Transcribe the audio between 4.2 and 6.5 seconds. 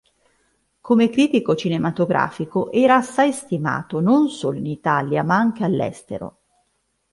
solo in Italia ma anche all'estero.